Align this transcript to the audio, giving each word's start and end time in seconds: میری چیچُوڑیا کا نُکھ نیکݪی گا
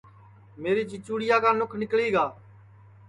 میری 0.61 0.83
چیچُوڑیا 0.89 1.37
کا 1.43 1.51
نُکھ 1.59 1.75
نیکݪی 1.79 2.09
گا 2.13 2.25